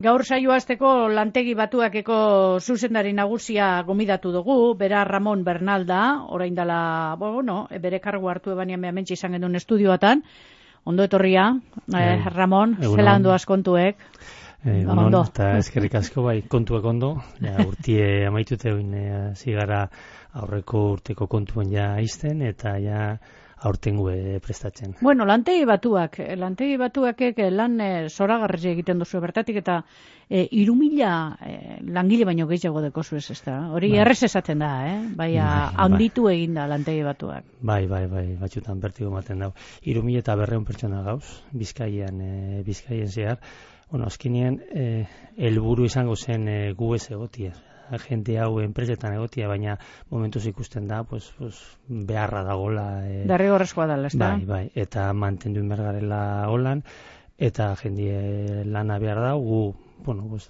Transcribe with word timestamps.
Gaur 0.00 0.22
saio 0.24 0.54
azteko 0.54 0.90
lantegi 1.12 1.52
batuakeko 1.52 2.14
zuzendari 2.64 3.10
nagusia 3.12 3.82
gomidatu 3.84 4.30
dugu, 4.32 4.54
bera 4.80 5.02
Ramon 5.04 5.42
Bernal 5.44 5.84
da, 5.84 6.24
orain 6.32 6.54
dela, 6.56 7.16
bueno, 7.20 7.66
bere 7.82 7.98
kargu 8.00 8.30
hartu 8.32 8.54
ebanian 8.54 8.80
behamentsi 8.80 9.12
izan 9.18 9.36
genuen 9.36 9.60
estudioatan, 9.60 10.22
ondo 10.88 11.04
etorria, 11.04 11.50
eh, 11.92 12.16
Ramon, 12.32 12.78
zela 12.80 13.18
ondo 13.20 13.34
askontuek. 13.34 14.00
Eh, 14.64 14.86
ondo, 14.88 15.20
eta 15.28 15.50
eskerrik 15.58 15.98
asko 16.00 16.24
bai, 16.24 16.38
kontuek 16.48 16.88
ondo, 16.94 17.12
ja, 17.44 17.58
urtie 17.66 18.24
amaitute 18.28 18.72
oin, 18.72 18.94
eh, 18.94 19.20
zigara 19.36 19.82
aurreko 20.32 20.86
urteko 20.94 21.28
kontuen 21.28 21.76
ja 21.76 21.90
izten, 22.00 22.40
eta 22.40 22.78
ja, 22.80 23.04
aurtengo 23.60 24.08
prestatzen. 24.42 24.94
Bueno, 25.00 25.26
lantegi 25.26 25.64
batuak, 25.68 26.18
lantegi 26.36 26.76
batuak 26.80 27.20
lan 27.52 27.80
e, 27.80 28.08
zoragarri 28.08 28.70
egiten 28.72 28.98
duzu 29.02 29.20
bertatik 29.20 29.60
eta 29.60 29.82
e, 30.28 30.46
irumila 30.62 31.36
e, 31.44 31.78
langile 31.92 32.24
baino 32.24 32.46
gehiago 32.48 32.80
deko 32.80 33.02
zu 33.02 33.16
ez 33.16 33.42
da. 33.44 33.58
Hori 33.74 33.90
bai. 33.92 34.00
errez 34.04 34.22
esaten 34.22 34.64
da, 34.64 34.70
eh? 34.88 34.98
Bai, 35.16 35.32
bai, 35.36 35.70
handitu 35.84 36.28
bai. 36.28 36.36
egin 36.36 36.54
da 36.54 36.66
lantegi 36.70 37.02
batuak. 37.04 37.44
Bai, 37.60 37.86
bai, 37.86 38.06
bai, 38.06 38.26
batxutan 38.40 38.80
bertigo 38.80 39.10
maten 39.10 39.44
dau. 39.44 39.52
Irumila 39.82 40.24
eta 40.24 40.36
berreun 40.36 40.64
pertsona 40.64 41.02
gauz, 41.02 41.24
bizkaian, 41.52 42.20
e, 42.20 42.62
bizkaian 42.66 43.08
zehar. 43.08 43.40
Bueno, 43.90 44.06
azkenean, 44.06 44.60
e, 44.70 45.04
elburu 45.36 45.84
izango 45.84 46.16
zen 46.16 46.48
e, 46.48 46.60
gu 46.78 46.94
ez 46.94 47.10
egotia 47.10 47.52
jente 47.98 48.38
hau 48.38 48.60
enpresetan 48.60 49.14
egotia, 49.16 49.48
baina 49.48 49.78
momentuz 50.10 50.44
ikusten 50.46 50.88
da, 50.88 51.02
pues, 51.04 51.32
pues, 51.38 51.60
beharra 51.88 52.42
dagola. 52.44 53.06
E, 53.08 53.24
Darri 53.26 53.50
horrezkoa 53.50 53.86
da, 53.90 53.98
ez 54.06 54.16
Bai, 54.16 54.44
bai, 54.44 54.64
eta 54.74 55.12
mantendu 55.12 55.60
inbergarela 55.60 56.48
holan, 56.48 56.84
eta 57.38 57.74
jendie 57.80 58.64
lana 58.64 58.98
behar 58.98 59.20
da, 59.24 59.34
gu 59.34 59.74
bueno, 60.04 60.26
pues, 60.28 60.48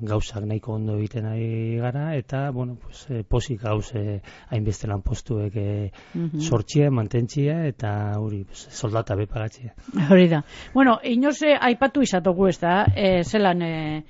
gauzak 0.00 0.44
nahiko 0.44 0.74
ondo 0.74 0.96
egiten 0.98 1.26
ari 1.26 1.76
gara, 1.80 2.16
eta, 2.16 2.50
bueno, 2.50 2.76
pues, 2.82 3.04
e, 3.10 3.22
posik 3.24 3.62
gauz 3.62 3.94
e, 3.94 4.20
hainbeste 4.50 4.88
lan 4.90 5.02
postuek 5.02 5.56
e, 5.56 5.68
mm 6.14 6.40
sortxia, 6.40 6.90
mantentzia, 6.90 7.66
eta 7.68 7.90
hori, 8.18 8.42
pues, 8.44 8.66
soldata 8.70 9.14
bepagatzia. 9.14 9.74
Hori 10.10 10.28
da. 10.28 10.42
Bueno, 10.74 10.98
inoze 11.04 11.54
aipatu 11.60 12.02
izatogu 12.02 12.48
ez 12.48 12.58
da, 12.60 12.84
e, 12.96 13.22
zelan, 13.24 13.62
e, 13.62 14.02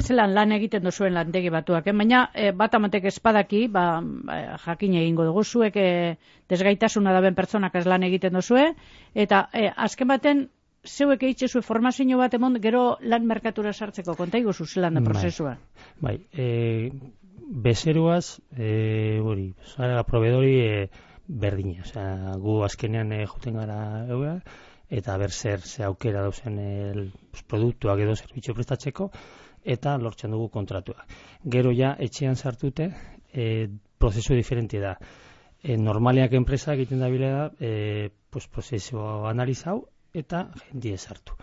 zelan 0.00 0.34
lan 0.34 0.52
egiten 0.56 0.84
duzuen 0.84 1.14
lantegi 1.14 1.50
batuak, 1.52 1.86
eh? 1.86 1.96
baina 1.96 2.22
e, 2.34 2.52
bat 2.56 2.74
amatek 2.74 3.10
espadaki, 3.10 3.66
ba, 3.68 3.86
ba, 4.00 4.38
jakin 4.64 4.96
egingo 5.02 5.26
dugu 5.28 5.44
zuek 5.44 5.76
e, 5.76 5.90
desgaitasuna 6.48 7.12
daben 7.12 7.34
pertsonak 7.34 7.74
ez 7.76 7.86
lan 7.86 8.06
egiten 8.06 8.38
duzue, 8.38 8.70
eta 9.14 9.48
e, 9.52 9.68
azken 9.76 10.08
baten 10.08 10.48
zeuek 10.84 11.22
eitxe 11.28 11.48
zuen 11.48 11.64
formazio 11.64 12.18
bat 12.18 12.34
emon, 12.34 12.56
gero 12.62 12.96
lan 13.02 13.26
merkatura 13.26 13.72
sartzeko, 13.72 14.14
konta 14.16 14.38
iguzu 14.38 14.66
zelan 14.66 14.94
da 14.94 15.00
bai. 15.00 15.12
prozesua? 15.12 15.56
Bai, 16.00 16.16
e, 16.32 16.90
bezeruaz, 17.50 18.40
e, 18.56 19.20
hori, 19.20 19.52
zara, 19.74 20.02
proveedori 20.04 20.56
e, 20.60 20.88
berdina, 21.26 21.82
osea, 21.82 22.34
gu 22.40 22.62
azkenean 22.64 23.12
e, 23.12 23.26
juten 23.26 23.60
gara 23.60 24.06
eura, 24.08 24.40
eta 24.88 25.16
ber 25.18 25.30
zer 25.30 25.60
ze 25.60 25.84
aukera 25.84 26.22
dauzen 26.22 26.58
el 26.58 27.12
produktuak 27.46 28.00
edo 28.00 28.16
zerbitzu 28.16 28.54
prestatzeko 28.54 29.10
eta 29.62 29.96
lortzen 29.98 30.32
dugu 30.32 30.48
kontratua. 30.48 31.04
Gero 31.44 31.70
ja 31.76 31.94
etxean 31.98 32.36
sartute, 32.36 32.90
e, 33.32 33.68
prozesu 33.98 34.34
diferente 34.34 34.80
da. 34.80 34.96
E, 35.62 35.76
normaliak 35.76 36.32
enpresa 36.32 36.72
egiten 36.72 37.00
da 37.00 37.10
da, 37.10 37.52
e, 37.60 38.10
pues 38.30 38.48
prozesu 38.48 38.98
analizau 39.28 39.86
eta 40.14 40.46
jendie 40.70 40.98
sartu. 40.98 41.34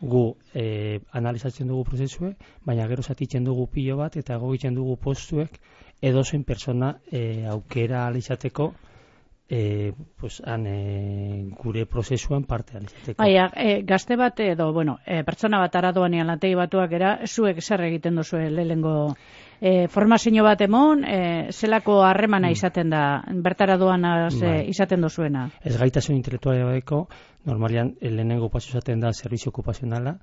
Gu 0.00 0.24
e, 0.54 1.00
analizatzen 1.12 1.68
dugu 1.70 1.84
prozesue, 1.90 2.34
baina 2.64 2.86
gero 2.90 3.02
zatitzen 3.02 3.44
dugu 3.44 3.66
pilo 3.72 3.96
bat 3.96 4.16
eta 4.20 4.34
egokitzen 4.34 4.74
dugu 4.74 4.96
postuek 4.96 5.60
edozen 6.02 6.44
persona 6.44 6.94
e, 7.10 7.46
aukera 7.48 8.06
alizateko 8.06 8.72
e, 9.48 9.92
pues, 10.16 10.42
han, 10.44 10.66
e, 10.66 11.50
gure 11.62 11.86
prozesuan 11.86 12.44
parte 12.44 12.78
alizateko. 12.78 13.22
Baina, 13.22 13.50
e, 13.56 13.82
gazte 13.82 14.16
bat 14.16 14.40
edo, 14.40 14.72
bueno, 14.72 14.98
e, 15.06 15.22
pertsona 15.24 15.60
bat 15.60 15.76
aradoan 15.76 16.14
ean 16.14 16.30
lantegi 16.32 16.56
batuak 16.56 16.92
era, 16.92 17.18
zuek 17.26 17.60
zer 17.60 17.84
egiten 17.84 18.16
duzu 18.16 18.38
lehengo 18.38 19.14
e, 19.60 19.86
formazio 19.88 20.44
bat 20.44 20.60
emon, 20.64 21.04
e, 21.04 21.52
zelako 21.52 22.00
harremana 22.04 22.48
mm. 22.48 22.52
izaten 22.52 22.90
da, 22.90 23.04
bertara 23.44 23.76
doan 23.76 24.02
bai. 24.02 24.64
izaten 24.68 25.00
duzuena? 25.00 25.50
Ez 25.62 25.76
gaitasun 25.76 26.16
intelektualia 26.16 26.64
badeko, 26.64 27.06
normalian 27.44 27.94
lehenengo 28.00 28.48
pasu 28.48 28.70
izaten 28.70 29.00
da 29.00 29.12
servizio 29.12 29.50
okupazionala, 29.50 30.18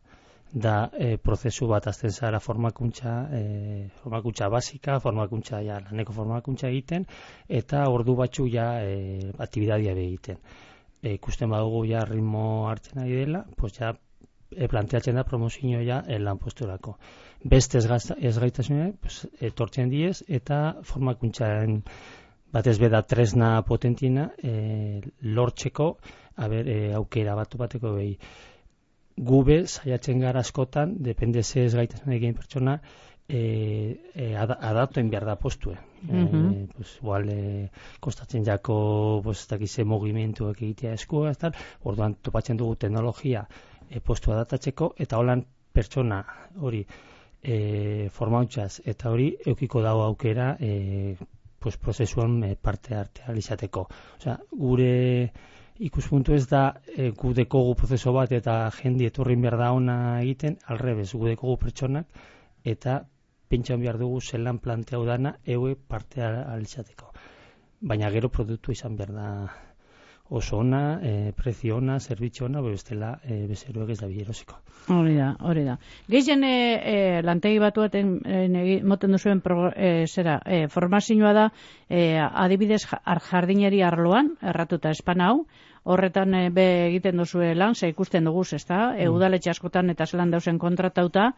da 0.51 0.89
e, 0.93 1.17
prozesu 1.17 1.67
bat 1.67 1.87
azten 1.87 2.11
zara 2.11 2.39
formakuntza, 2.39 3.29
e, 3.31 3.87
formakuntza 4.03 4.49
basika, 4.49 4.99
formakuntza 4.99 5.61
ja, 5.63 5.79
laneko 5.79 6.13
formakuntza 6.13 6.67
egiten, 6.67 7.05
eta 7.47 7.85
ordu 7.89 8.15
batzu 8.19 8.47
ja 8.51 8.67
e, 8.83 9.31
aktibidadia 9.39 9.95
egiten. 9.95 10.37
E, 11.01 11.13
ikusten 11.13 11.49
badugu 11.49 11.85
ja 11.85 12.03
ritmo 12.05 12.67
hartzen 12.69 13.01
ari 13.01 13.15
dela, 13.23 13.45
pues 13.57 13.79
ja 13.79 13.93
e, 14.51 14.67
planteatzen 14.67 15.15
da 15.15 15.23
promozio 15.23 15.81
ja 15.81 16.03
e, 16.07 16.19
lan 16.19 16.37
posturako. 16.37 16.97
Beste 17.43 17.79
ez, 17.79 18.37
gaitasune, 18.37 18.93
pues, 19.01 19.27
etortzen 19.39 19.89
diez, 19.89 20.21
eta 20.27 20.81
formakuntzaren 20.83 21.81
batez 22.51 22.77
beda 22.77 23.01
tresna 23.07 23.61
potentina 23.63 24.33
e, 24.43 24.99
lortzeko, 25.21 25.95
aber, 26.35 26.67
e, 26.67 26.93
aukera 26.93 27.35
batu 27.35 27.57
bateko 27.57 27.95
behi 27.95 28.17
gube 29.17 29.67
saiatzen 29.67 30.19
gara 30.19 30.39
askotan, 30.39 30.95
depende 30.99 31.43
ze 31.43 31.65
ez 31.65 31.73
gaitasen 31.75 32.13
egin 32.13 32.33
pertsona, 32.33 32.79
e, 33.31 34.01
e, 34.13 34.35
adatoen 34.35 35.09
behar 35.09 35.25
da 35.25 35.35
postue. 35.35 35.77
Mm 36.01 36.27
-hmm. 36.27 36.53
e, 36.53 36.67
pues, 36.75 36.97
igual, 37.01 37.29
e, 37.29 37.69
kostatzen 37.99 38.43
jako, 38.45 39.21
pues, 39.23 39.47
dakize 39.47 39.83
mogimentuak 39.83 40.61
egitea 40.61 40.93
eskua, 40.93 41.31
ez 41.31 41.37
tal, 41.37 41.53
orduan 41.83 42.15
topatzen 42.21 42.57
dugu 42.57 42.75
teknologia 42.75 43.47
e, 43.89 43.99
postu 43.99 44.31
adatatzeko, 44.31 44.93
eta 44.97 45.17
holan 45.17 45.45
pertsona 45.73 46.25
hori 46.59 46.85
e, 47.41 48.09
formautzaz, 48.09 48.81
eta 48.85 49.11
hori 49.11 49.35
eukiko 49.45 49.81
dago 49.81 50.03
aukera 50.03 50.57
e, 50.59 51.15
pues, 51.59 51.77
prozesuan 51.77 52.57
parte 52.61 52.95
artea 52.95 53.35
izateko. 53.35 53.87
Osea, 54.17 54.39
gure 54.51 55.31
ikuspuntu 55.81 56.35
ez 56.37 56.45
da 56.47 56.61
e, 56.95 57.09
gu 57.17 57.33
dekogu 57.33 57.73
prozeso 57.79 58.13
bat 58.13 58.31
eta 58.37 58.69
jendi 58.77 59.07
etorrin 59.09 59.41
behar 59.41 59.57
da 59.57 59.71
ona 59.73 59.97
egiten, 60.21 60.59
alrebez, 60.67 61.09
gu 61.13 61.31
dekogu 61.33 61.57
pertsonak 61.63 62.21
eta 62.63 63.01
pentsan 63.49 63.81
behar 63.81 63.97
dugu 63.99 64.21
zelan 64.21 64.61
planteau 64.63 65.03
dana 65.05 65.35
eue 65.45 65.75
parte 65.75 66.23
alizateko. 66.23 67.11
Baina 67.81 68.11
gero 68.13 68.29
produktu 68.29 68.71
izan 68.71 68.95
behar 68.95 69.13
da 69.17 69.27
oso 70.31 70.59
ona, 70.63 70.99
e, 71.03 71.33
prezio 71.35 71.75
ona, 71.81 71.97
zerbitzu 71.99 72.45
ona, 72.45 72.61
bestela 72.63 73.17
e, 73.23 73.41
bezeruek 73.49 73.89
ez 73.91 73.97
da 73.99 74.07
bilerosiko. 74.07 74.55
Hori 74.95 75.17
da, 75.17 75.33
hori 75.43 75.65
da. 75.65 75.75
Gehien 76.07 76.45
e, 76.47 76.53
e, 76.93 76.93
lantegi 77.25 77.59
batuaten 77.59 78.13
e, 78.23 78.77
moten 78.87 79.17
duzuen 79.17 79.41
pro, 79.43 79.73
e, 79.75 80.07
zera, 80.07 80.37
e, 80.45 80.61
formazioa 80.71 81.33
da 81.35 81.49
e, 81.89 82.15
adibidez 82.21 82.85
jardineri 83.27 83.83
arloan, 83.83 84.37
erratuta 84.53 84.95
espan 84.95 85.25
hau, 85.25 85.35
horretan 85.83 86.33
e, 86.35 86.49
be 86.53 86.65
egiten 86.87 87.17
duzu 87.17 87.41
lan, 87.55 87.75
ze 87.75 87.89
ikusten 87.89 88.25
dugu, 88.25 88.43
ezta? 88.55 88.95
E, 88.95 89.07
mm. 89.07 89.15
udaletxe 89.15 89.49
askotan 89.51 89.89
eta 89.89 90.05
zelan 90.05 90.31
dausen 90.31 90.59
kontratauta, 90.59 91.31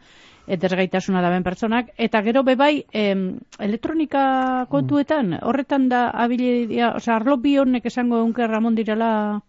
eta 0.46 0.66
ezgaitasuna 0.66 1.22
da 1.22 1.30
ben 1.30 1.46
pertsonak, 1.46 1.94
eta 1.96 2.22
gero 2.22 2.42
be 2.44 2.56
bai, 2.56 2.84
elektronika 2.92 4.66
kontuetan, 4.70 5.38
horretan 5.42 5.88
da 5.88 6.10
abilidia, 6.10 6.94
osea, 6.96 7.16
arlo 7.16 7.36
bi 7.36 7.56
honek 7.58 7.86
esango 7.86 8.20
eunker 8.20 8.50
Ramon 8.50 8.74
direla... 8.74 9.40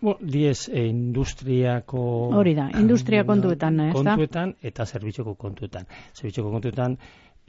Bo, 0.00 0.14
diez, 0.20 0.70
e, 0.72 0.86
industriako... 0.88 2.02
Hori 2.40 2.54
da, 2.56 2.70
industria 2.80 3.26
kontuetan, 3.28 3.80
ez 3.84 3.92
Kontuetan 3.92 4.54
eta 4.64 4.86
zerbitzoko 4.86 5.34
kontuetan. 5.36 5.84
Zerbitzoko 6.16 6.50
kontuetan, 6.54 6.96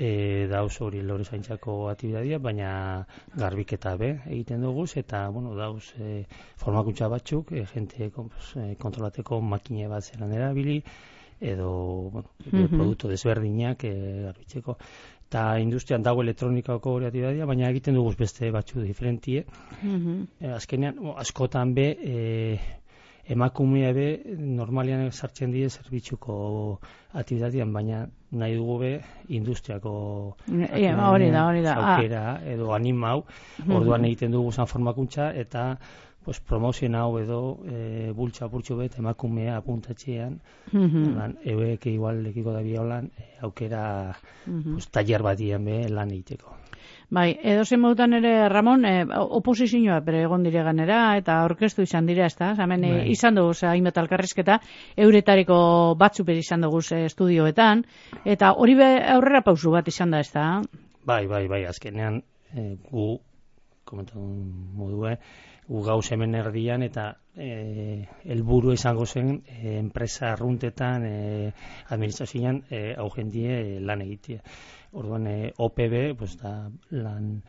e, 0.01 0.47
dauz 0.49 0.73
hori 0.81 1.01
lore 1.05 1.23
zaintzako 1.23 1.75
atibidadia, 1.91 2.39
baina 2.41 2.71
garbiketa 3.37 3.93
be 4.01 4.11
egiten 4.25 4.65
dugu, 4.65 4.87
eta 5.03 5.27
bueno, 5.35 5.53
dauz 5.55 5.93
e, 5.99 6.23
formakuntza 6.63 7.09
batzuk, 7.11 7.53
e, 7.53 7.65
jente 7.73 8.09
e, 8.09 8.11
kontrolateko 8.81 9.41
makine 9.53 9.89
bat 9.91 10.03
zelan 10.09 10.33
erabili, 10.33 10.81
edo 11.53 11.71
bueno, 12.13 12.29
mm 12.45 12.67
produktu 12.73 13.09
desberdinak 13.13 13.85
e, 13.85 13.95
garbitzeko. 14.27 14.77
Eta 15.31 15.43
industrian 15.63 16.03
dago 16.03 16.25
elektronikako 16.25 16.97
hori 16.97 17.07
atibidadia, 17.07 17.45
baina 17.47 17.69
egiten 17.69 17.95
dugu 17.95 18.11
beste 18.19 18.49
batzu 18.51 18.81
diferentie. 18.81 19.45
Mm 19.83 20.51
azkenean, 20.57 20.97
askotan 21.21 21.75
be, 21.77 21.87
e, 22.01 22.80
emakumea 23.33 23.93
be 23.93 24.07
normalian 24.59 25.11
sartzen 25.11 25.51
die 25.55 25.69
zerbitzuko 25.69 26.35
aktibitatean 27.21 27.73
baina 27.73 27.99
nahi 28.31 28.55
dugu 28.59 28.77
be 28.83 28.91
industriako 29.37 29.93
e, 30.47 30.91
hori 31.09 31.31
da 31.31 31.45
hori 31.47 31.61
da 31.67 31.73
aukera 31.79 32.23
edo 32.53 32.73
animau 32.77 33.23
mm 33.65 33.75
orduan 33.75 34.05
egiten 34.05 34.31
dugu 34.31 34.51
san 34.51 34.67
formakuntza 34.67 35.31
eta 35.43 35.65
pues 36.23 36.39
promozio 36.39 36.87
hau 36.97 37.17
edo 37.19 37.39
e, 37.75 38.11
bultza 38.13 38.47
burtsu 38.47 38.75
bet 38.77 38.97
emakumea 38.99 39.57
apuntatzean 39.57 40.39
Mm 40.73 40.87
-hmm. 40.87 41.15
lan 41.17 41.31
euek 41.43 41.85
igual 41.85 42.21
lekiko 42.23 42.51
da 42.53 42.61
biolan 42.61 43.05
e, 43.17 43.23
aukera 43.41 44.15
Mhm. 44.47 44.73
pues 44.73 44.87
taller 44.91 45.21
batien 45.23 45.65
be 45.65 45.89
lan 45.89 46.09
egiteko 46.11 46.55
Bai, 47.11 47.33
edo 47.43 47.65
zen 47.65 47.81
modutan 47.83 48.13
ere, 48.15 48.47
Ramon, 48.49 48.85
eh, 48.87 49.05
oposizioa 49.11 49.99
bere 50.05 50.21
egon 50.23 50.45
dire 50.47 50.63
ganera, 50.63 51.17
eta 51.19 51.41
orkestu 51.43 51.83
izan 51.83 52.05
dira, 52.07 52.29
ez 52.31 52.37
da? 52.39 52.53
Hemen 52.55 52.85
eh, 52.87 52.93
Bai. 52.93 53.09
izan 53.11 53.35
dugu, 53.35 53.53
ze, 53.53 53.67
hainbat 53.67 53.97
alkarrizketa, 53.99 54.61
euretariko 54.95 55.57
batzu 55.99 56.23
bere 56.23 56.39
izan 56.39 56.63
dugu 56.63 56.79
ze, 56.81 57.03
estudioetan, 57.09 57.83
eta 58.23 58.53
hori 58.53 58.77
be 58.79 58.93
aurrera 59.17 59.43
pausu 59.43 59.75
bat 59.75 59.91
izan 59.91 60.15
da, 60.15 60.23
ez 60.23 60.31
da? 60.31 60.47
bai 61.05 61.27
bai 61.27 61.47
bai 61.47 61.65
azkenean 61.65 62.21
e, 62.53 62.75
gu 62.89 63.19
komentatu 63.85 64.21
modue 64.77 65.15
gu 65.67 65.81
gauz 65.85 66.05
hemen 66.11 66.35
erdian 66.35 66.83
eta 66.83 67.05
e, 67.35 68.05
helburu 68.25 68.73
izango 68.73 69.05
zen 69.05 69.41
e, 69.47 69.77
enpresa 69.79 70.31
arruntetan 70.33 71.05
e, 71.05 71.15
administrazioan 71.89 72.61
e, 72.69 72.83
hau 72.97 73.09
jendie 73.15 73.79
lan 73.79 74.05
egitea 74.05 74.41
orduan 74.93 75.27
e, 75.27 75.53
OPB 75.57 76.15
pues 76.17 76.37
da 76.41 76.69
lan 76.91 77.41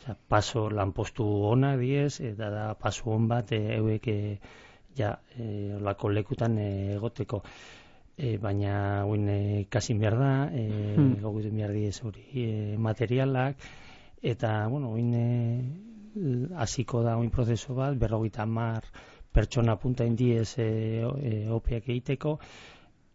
Osea, 0.00 0.16
paso 0.28 0.70
lanpostu 0.70 1.24
ona 1.44 1.76
diez, 1.76 2.20
eta 2.24 2.48
da 2.50 2.74
paso 2.74 3.10
on 3.12 3.28
bat 3.28 3.52
e, 3.52 3.60
euek 3.76 4.08
e, 4.08 4.38
ja, 4.96 5.18
e, 5.36 5.74
olako 5.76 6.08
lekutan 6.08 6.56
egoteko. 6.58 7.42
E, 8.16 8.38
baina 8.38 9.04
guin 9.08 9.28
e, 9.28 9.66
kasin 9.68 10.00
behar 10.00 10.16
da, 10.18 10.32
e, 10.52 10.96
Hmm. 10.96 11.20
behar 11.20 11.72
diez 11.72 12.02
hori 12.02 12.24
e, 12.32 12.76
materialak, 12.78 13.56
eta, 14.22 14.66
bueno, 14.68 14.90
guin 14.96 15.14
e, 15.14 15.28
hasiko 16.56 17.02
da 17.02 17.16
oin 17.16 17.30
prozesu 17.30 17.74
bat, 17.74 17.96
berrogeita 17.96 18.46
mar 18.46 18.84
pertsona 19.32 19.76
punta 19.76 20.04
indiez 20.04 20.58
e, 20.58 20.68
e, 21.04 21.48
opeak 21.48 21.88
egiteko, 21.88 22.38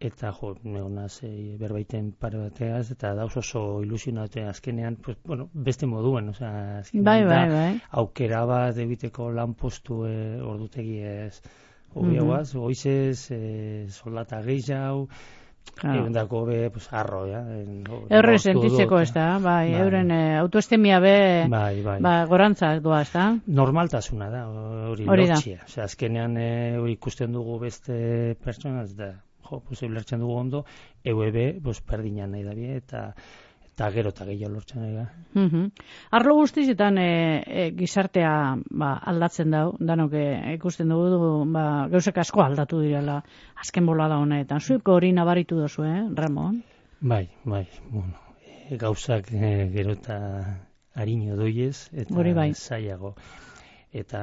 eta 0.08 0.32
jo, 0.38 0.54
neonaz 0.64 1.20
e, 1.24 1.56
berbaiten 1.60 2.12
pare 2.20 2.38
bateaz, 2.38 2.92
eta 2.92 3.14
dauz 3.18 3.36
oso 3.38 3.82
ilusionate 3.84 4.44
azkenean, 4.46 4.96
pues, 4.98 5.18
bueno, 5.26 5.50
beste 5.54 5.86
moduen, 5.86 6.30
osea, 6.30 6.82
Bai, 6.94 7.24
bai, 7.26 7.50
bai. 7.50 7.82
aukera 7.92 8.46
bat 8.46 8.78
egiteko 8.78 9.32
lanpostu 9.32 10.06
e, 10.06 10.42
ordutegi 10.42 11.00
ez 11.02 11.42
Mhm. 11.96 12.04
hobiagoaz, 12.04 12.54
goizez, 12.54 13.32
e, 13.32 13.86
soldata 13.90 14.42
gehiago, 14.44 15.08
Claro. 15.76 16.02
egundako 16.02 16.46
be, 16.46 16.70
pues, 16.70 16.88
arro, 16.94 17.26
ja. 17.28 17.40
Eurre 18.10 18.38
sentitzeko, 18.38 19.00
ez 19.02 19.12
da? 19.14 19.40
Bai, 19.40 19.72
Bai. 19.72 19.82
euren 19.82 20.12
eh, 20.12 20.38
autoestemia 20.38 21.00
be, 21.00 21.48
Bai, 21.50 21.82
bai. 21.84 22.00
ba, 22.02 22.26
gorantzak 22.30 22.82
doa, 22.86 23.02
ez 23.02 23.12
da? 23.12 23.26
Normaltasuna 23.48 24.30
da, 24.30 24.44
hori 24.92 25.08
Hori 25.08 25.26
da. 25.28 25.34
lortzia. 25.34 25.64
Osea, 25.66 25.84
azkenean 25.90 26.38
e, 26.38 26.78
hori 26.78 26.94
ikusten 26.94 27.32
dugu 27.34 27.58
beste 27.60 28.36
pertsona, 28.44 28.84
ez 28.84 28.94
da, 28.96 29.10
jo, 29.50 29.62
pues, 29.68 29.82
lertzen 29.82 30.20
dugu 30.20 30.38
ondo, 30.40 30.66
EUB, 31.04 31.62
pues, 31.64 31.82
perdinan 31.82 32.32
nahi 32.32 32.44
da 32.44 32.54
bie, 32.54 32.76
eta 32.78 33.12
eta 33.76 33.90
gero 33.92 34.12
eta 34.14 34.24
gehiago 34.24 34.54
lortzen 34.54 34.82
nahi 34.82 34.94
da. 34.96 35.06
Mhm. 35.36 35.64
Arlo 36.16 36.36
guztietan 36.38 36.98
e, 36.98 37.44
e, 37.46 37.64
gizartea 37.76 38.56
ba, 38.72 38.94
aldatzen 39.12 39.52
dau, 39.52 39.74
danok 39.80 40.14
e, 40.16 40.28
ikusten 40.56 40.94
dugu, 40.94 41.44
ba, 41.52 41.88
gauzak 41.92 42.22
asko 42.24 42.42
aldatu 42.46 42.80
direla 42.80 43.18
azken 43.60 43.86
bolada 43.86 44.22
honetan. 44.24 44.64
Zueko 44.64 44.96
hori 44.96 45.12
nabaritu 45.12 45.60
dozu, 45.60 45.84
eh, 45.84 46.06
Ramon? 46.16 46.62
Bai, 47.02 47.28
bai, 47.44 47.66
bueno, 47.90 48.16
e, 48.48 48.78
gauzak 48.80 49.28
e, 49.34 49.52
gero 49.76 49.98
eta 50.00 50.22
harino 50.96 51.36
doiez, 51.36 51.90
eta 51.92 52.16
Hori 52.16 52.32
bai. 52.34 52.54
zailago. 52.54 53.16
Eta 53.92 54.22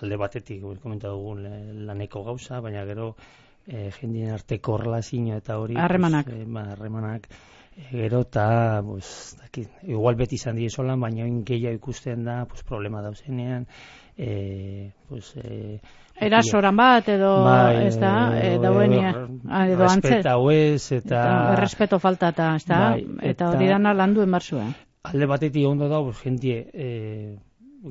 alde 0.00 0.16
batetik, 0.16 0.64
komentatu 0.80 1.12
dugun 1.20 1.84
laneko 1.86 2.24
gauza, 2.24 2.62
baina 2.64 2.86
gero 2.88 3.14
e, 3.68 3.90
jendien 4.00 4.30
arteko 4.34 4.78
relazio 4.80 5.36
eta 5.36 5.58
hori... 5.60 5.76
Harremanak. 5.76 6.26
Pues, 6.26 6.40
e, 6.40 6.44
ba, 6.48 6.62
harremanak. 6.72 7.28
E, 7.76 7.84
gero 7.92 8.22
eta, 8.24 8.80
pues, 8.82 9.36
dakit, 9.38 9.68
igual 9.86 10.16
beti 10.16 10.34
izan 10.40 10.56
diezolan, 10.56 10.98
baina 11.00 11.22
oin 11.28 11.44
gehiago 11.46 11.76
ikusten 11.76 12.24
da, 12.24 12.40
pues, 12.50 12.64
problema 12.66 13.02
dauzenean, 13.04 13.66
e, 14.16 14.90
pues, 15.08 15.34
e, 15.36 15.78
Erasoran 16.18 16.74
bat 16.74 17.06
edo, 17.12 17.44
Bai, 17.44 17.84
ez 17.86 17.98
da, 18.00 18.32
e, 18.42 18.56
dauenia, 18.58 19.10
edo- 19.12 19.36
ah, 19.46 19.60
antzet. 19.62 20.02
Respeta 20.02 20.32
hauez, 20.34 20.90
eta... 20.96 21.20
Errespeto 21.52 22.00
falta 22.02 22.32
eta, 22.34 22.48
ez 22.56 22.64
da? 22.66 22.78
Bai, 22.96 23.04
eta 23.20 23.30
eta- 23.30 23.50
hori 23.52 23.68
dana 23.70 23.92
landu 23.94 24.24
enbarzua. 24.26 24.64
alde 25.08 25.26
batetik 25.30 25.64
ondo 25.68 25.86
da, 25.88 26.00
pues, 26.02 26.18
jentie 26.24 26.56
e, 26.74 27.36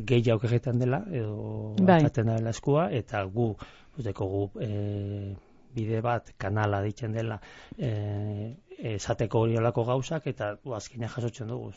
gehiago 0.06 0.44
egiten 0.46 0.78
dela, 0.80 1.00
edo 1.10 1.74
Bai. 1.80 2.02
atzaten 2.02 2.28
dela 2.34 2.50
eskua, 2.52 2.90
eta 2.92 3.24
gu, 3.24 3.54
pues, 3.96 4.04
dekogu 4.06 4.50
e, 4.60 5.36
bide 5.76 6.02
bat, 6.02 6.34
kanala 6.38 6.82
ditzen 6.82 7.14
dela, 7.14 7.40
e, 7.78 8.56
esateko 8.96 9.40
hori 9.46 9.58
olako 9.58 9.84
gauzak, 9.86 10.28
eta 10.28 10.56
bu, 10.64 10.74
azkenean 10.78 11.10
jasotzen 11.10 11.48
dugu. 11.48 11.72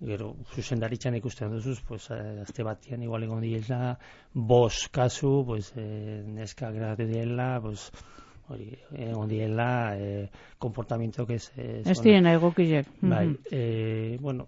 Gero, 0.00 0.36
zuzendaritzan 0.54 1.16
ikusten 1.18 1.50
duzuz, 1.50 1.80
pues, 1.82 2.10
eh, 2.14 2.40
azte 2.44 2.62
batian 2.62 3.02
igual 3.02 3.24
egon 3.26 3.40
direla, 3.42 3.98
bos 4.32 4.88
kasu, 4.94 5.42
pues, 5.46 5.72
eh, 5.76 6.22
neska 6.24 6.70
geratu 6.72 7.04
direla, 7.04 7.58
pues, 7.60 7.90
hori, 8.48 8.78
egon 8.96 9.28
direla, 9.28 9.96
eh, 9.98 10.30
komportamientok 10.58 11.30
ez... 11.30 11.50
ez 11.56 11.86
Ez 11.88 11.98
onak. 11.98 12.04
diren 12.04 12.26
egokilek. 12.26 12.86
Bai, 13.00 13.26
Mhm. 13.26 13.36
e, 13.50 14.18
bueno, 14.20 14.46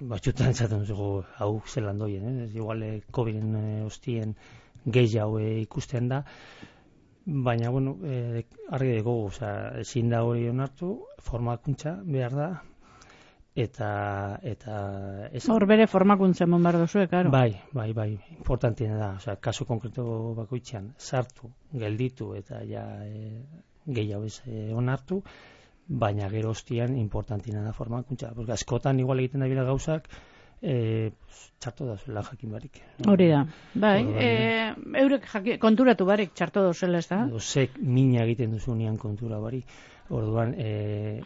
batxutan 0.00 0.50
esaten 0.50 0.84
zugu 0.84 1.22
hau 1.38 1.62
zelan 1.66 1.98
doien, 1.98 2.26
eh? 2.42 2.50
igual 2.52 2.82
eh, 2.82 3.02
COVID-en 3.10 3.54
eh, 3.56 3.84
ostien 3.86 4.34
gehiago 4.84 5.38
eh, 5.38 5.60
ikusten 5.62 6.08
da, 6.08 6.24
baina, 7.24 7.70
bueno, 7.70 7.96
eh, 8.04 8.44
argi 8.70 8.98
dugu, 8.98 9.28
osea, 9.30 9.78
ezin 9.80 10.10
da 10.10 10.22
hori 10.26 10.48
onartu, 10.48 10.92
formakuntza 11.22 11.96
behar 12.04 12.36
da, 12.36 12.48
eta, 13.54 13.90
eta, 14.42 14.76
ez, 15.30 15.42
Hor 15.52 15.66
bere 15.70 15.86
formakuntza 15.86 16.44
emon 16.44 16.62
behar 16.62 16.80
duzue, 16.82 17.06
karo. 17.08 17.30
bai, 17.30 17.60
bai, 17.72 17.92
bai, 17.92 18.10
importantiena 18.36 18.98
da, 18.98 19.10
osea, 19.20 19.36
kasu 19.36 19.66
konkreto 19.68 20.04
bakoitzean, 20.38 20.92
sartu, 20.98 21.52
gelditu, 21.72 22.34
eta 22.38 22.62
ja, 22.68 22.86
e, 23.06 23.44
gehiago 23.86 24.26
ez 24.26 24.40
eh, 24.46 24.70
onartu, 24.74 25.22
baina 25.88 26.28
gero 26.30 26.50
ostian 26.50 26.96
importantiena 26.96 27.62
da 27.62 27.72
formakuntza. 27.72 28.32
Porque 28.34 28.52
askotan 28.52 29.00
igual 29.00 29.20
egiten 29.20 29.40
da 29.40 29.50
bila 29.50 29.64
gauzak, 29.64 30.08
e, 30.62 31.12
txarto 31.60 31.86
da 31.86 31.96
zuela 31.96 32.22
jakin 32.22 32.54
barik. 32.54 32.80
Hori 33.08 33.28
da. 33.28 33.44
Bai, 33.74 34.00
e, 34.14 34.30
eurek 35.02 35.28
jaki, 35.34 35.58
konturatu 35.62 36.06
barik 36.08 36.34
txarto 36.34 36.62
dozela, 36.68 37.02
ez 37.02 37.08
da? 37.10 37.24
Edo 37.26 37.66
mina 37.82 38.24
egiten 38.24 38.54
duzunean 38.54 38.96
kontura 38.96 39.40
barik. 39.42 39.66
Orduan, 40.10 40.54
e, 40.58 41.22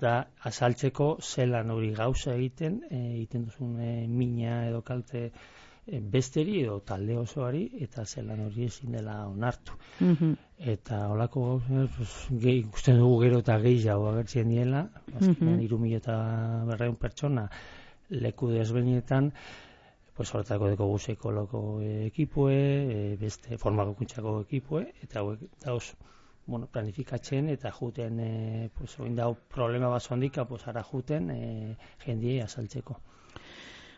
da, 0.00 0.14
azaltzeko 0.50 1.16
zelan 1.22 1.70
hori 1.70 1.92
gauza 1.94 2.34
egiten, 2.34 2.80
egiten 2.90 3.44
duzun 3.48 3.76
e, 3.80 3.92
mina 4.08 4.64
edo 4.68 4.80
kalte 4.82 5.22
e, 5.26 6.00
besteri 6.00 6.60
edo 6.62 6.80
talde 6.88 7.16
osoari, 7.20 7.64
eta 7.86 8.04
zelan 8.04 8.42
hori 8.46 8.66
ezin 8.70 8.96
dela 8.98 9.20
onartu. 9.28 9.78
Mhm. 10.00 10.34
Eta 10.74 11.00
holako 11.12 11.44
gauza, 11.46 11.86
pues, 11.96 12.10
gehi, 12.30 12.58
ikusten 12.64 12.98
dugu 12.98 13.22
gero 13.24 13.40
eta 13.44 13.58
gehiago 13.62 14.10
agertzen 14.10 14.50
diela, 14.50 14.88
azkenean 15.14 15.88
eta 16.00 16.18
berreun 16.70 16.96
pertsona 16.96 17.48
leku 18.10 18.48
desberdinetan, 18.52 19.32
pues 20.14 20.32
horretako 20.34 20.68
deko 20.70 20.86
guzeko 20.86 21.32
loko 21.32 21.60
ekipue, 21.82 22.56
e, 22.56 23.16
beste 23.20 23.58
formakuntzako 23.58 24.40
ekipue, 24.44 24.84
eta 25.02 25.20
hauek 25.20 25.40
dauz, 25.64 25.94
bueno, 26.46 26.68
planifikatzen 26.70 27.48
eta 27.48 27.72
juten, 27.72 28.20
e, 28.20 28.70
pues, 28.78 28.98
oin 29.00 29.16
dau 29.16 29.34
problema 29.34 29.88
bat 29.88 30.02
zondika, 30.02 30.44
pues, 30.44 30.68
ara 30.68 30.84
juten 30.84 31.30
e, 31.30 31.76
jendie 32.04 32.42
azaltzeko. 32.42 33.00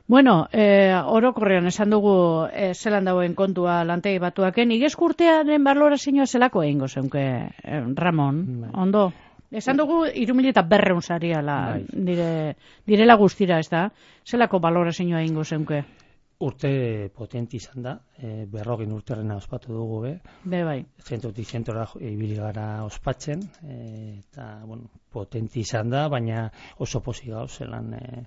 Bueno, 0.09 0.47
e, 0.53 0.95
orokorrean 0.95 1.67
esan 1.67 1.91
dugu 1.91 2.47
e, 2.47 2.73
zelan 2.75 3.09
dagoen 3.11 3.35
kontua 3.35 3.81
lantegi 3.85 4.21
batuaken, 4.23 4.71
igezkurtearen 4.79 5.65
balorazioa 5.67 6.27
zelako 6.27 6.63
egingo 6.63 6.89
zeunke, 6.89 7.25
e, 7.63 7.81
Ramon, 7.99 8.45
Bai. 8.63 8.71
ondo? 8.73 9.09
Esan 9.51 9.77
dugu 9.79 10.05
irumile 10.15 10.51
eta 10.51 10.63
berreun 10.63 11.03
zariala 11.03 11.57
Bai. 11.71 11.85
dire, 11.93 12.57
direla 12.87 13.15
guztira, 13.15 13.59
ez 13.61 13.69
da? 13.71 13.91
Zelako 14.27 14.59
balorazioa 14.61 15.21
egingo 15.23 15.45
zeunke? 15.45 15.85
Urte 16.39 17.09
potenti 17.17 17.57
izan 17.57 17.83
da, 17.83 17.95
e, 18.21 18.45
berrogin 18.53 18.91
urterrena 18.93 19.37
ospatu 19.41 19.73
dugu 19.73 20.01
be, 20.03 20.11
Be 20.45 20.65
bai. 20.65 20.85
zentrotik 21.01 21.47
zentrora 21.49 21.87
jo- 21.87 22.01
ibili 22.01 22.35
gara 22.37 22.85
ospatzen, 22.85 23.41
e, 23.65 24.19
eta, 24.19 24.61
bueno, 24.67 24.91
potenti 25.11 25.61
izan 25.61 25.89
da, 25.89 26.09
baina 26.09 26.51
oso 26.77 27.01
posi 27.01 27.31
gauz, 27.31 27.53
zelan, 27.57 27.95
e, 27.95 28.27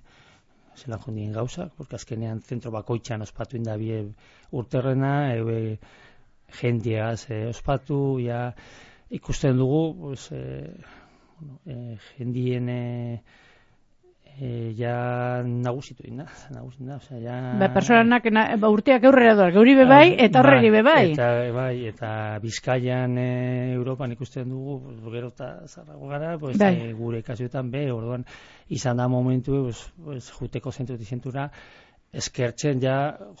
zelan 0.76 0.98
jondien 1.04 1.32
gauzak, 1.32 1.70
porque 1.76 1.94
azkenean 1.96 2.40
zentro 2.42 2.72
bakoitzan 2.72 3.22
ospatu 3.22 3.56
indabie 3.56 4.02
urterrena, 4.50 5.34
eue 5.36 5.78
jendiaz 6.60 7.30
e, 7.30 7.46
ospatu, 7.46 8.18
ja, 8.18 8.54
ikusten 9.10 9.56
dugu, 9.56 9.94
pues, 10.00 10.32
e, 10.32 10.74
bueno, 11.40 11.60
e, 11.66 11.96
jendien 12.16 12.68
e, 12.68 13.22
e, 14.38 14.74
ja 14.76 15.42
nagusitu 15.44 16.04
dina, 16.04 16.26
nagusitu 16.54 16.84
dina, 16.84 16.96
osea, 16.96 17.18
ja... 17.24 17.36
Ba, 17.60 17.70
personanak 17.74 18.30
na, 18.32 18.44
ba, 18.60 18.70
urteak 18.72 19.04
aurrera 19.08 19.34
doa, 19.38 19.50
geuri 19.54 19.74
bebai, 19.78 20.14
Ah, 20.14 20.24
eta 20.26 20.42
horreri 20.42 20.70
bebai. 20.76 21.12
Eta, 21.12 21.28
bai, 21.56 21.74
eta 21.90 22.12
Bizkaian 22.42 23.18
e, 23.18 23.28
Europan 23.74 24.12
ikusten 24.16 24.48
dugu, 24.52 24.80
gero 25.10 25.32
eta 25.34 25.52
zarrago 25.66 26.08
gara, 26.12 26.36
pues, 26.38 26.58
Bai. 26.60 26.74
e, 26.76 26.92
gure 26.98 27.22
kasuetan 27.26 27.70
be, 27.72 27.86
orduan, 27.92 28.26
izan 28.68 29.00
da 29.00 29.08
momentu, 29.08 29.64
pues, 29.68 29.84
pues, 30.04 30.30
juteko 30.38 30.72
zentu 30.72 30.98
dizentura, 31.00 31.50
eskertzen 32.12 32.80
ja 32.82 32.96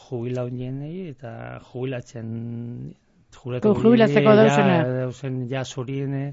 jubila 0.06 0.44
honenei 0.46 1.08
eta 1.10 1.58
jubilatzen 1.72 2.94
jubilatu 3.34 3.74
Jubilatzeko 3.82 4.34
ja, 4.38 4.82
dauzen 5.02 5.44
ja 5.50 5.64
zurien 5.64 6.14
e, 6.14 6.24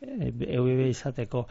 EUB 0.00 0.86
izateko 0.88 1.46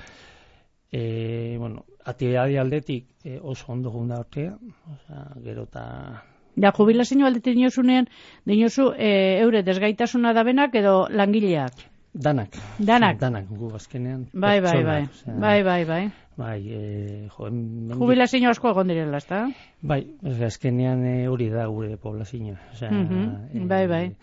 e, 0.91 1.55
bueno, 1.59 1.85
atibidadi 2.05 2.57
aldetik 2.57 3.05
e, 3.23 3.39
oso 3.41 3.71
ondo 3.73 3.91
gunda 3.91 4.19
urtea, 4.19 4.55
osea, 4.95 5.25
gero 5.43 5.63
eta 5.67 6.23
Ja, 6.57 6.71
jubilazio 6.73 7.25
aldetik 7.27 7.53
dinosunean, 7.53 8.07
dinosu, 8.45 8.87
e, 8.97 9.37
eure 9.43 9.61
desgaitasuna 9.63 10.31
da 10.33 10.41
benak 10.43 10.73
edo 10.75 11.07
langileak. 11.09 11.73
Danak. 12.17 12.55
Danak. 12.79 13.19
Danak, 13.21 13.45
gu 13.49 13.69
azkenean. 13.77 14.23
Bai, 14.33 14.59
bai, 14.61 14.83
bai. 14.83 15.01
pertsonak, 15.03 15.11
osea, 15.11 15.35
Bai, 15.43 15.63
bai, 15.63 15.83
bai. 15.85 16.07
Bai, 16.37 16.57
e, 16.69 17.27
jo, 17.29 17.45
hemendik- 17.47 17.97
Jubilazio 17.99 18.49
asko 18.49 18.71
egon 18.71 18.87
direla, 18.89 19.17
ezta? 19.21 19.43
Bai, 19.81 19.99
azkenean 20.47 21.05
e, 21.05 21.27
hori 21.27 21.49
da 21.53 21.67
gure 21.67 21.97
poblazioa. 21.97 22.57
Osea, 22.73 22.89
Mhm, 22.91 23.67
bai, 23.67 23.85
bai. 23.87 24.05
e, 24.07 24.15